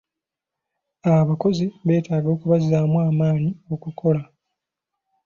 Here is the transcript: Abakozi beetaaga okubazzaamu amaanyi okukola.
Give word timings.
Abakozi 1.21 1.65
beetaaga 1.87 2.27
okubazzaamu 2.35 2.97
amaanyi 3.09 3.51
okukola. 3.73 4.21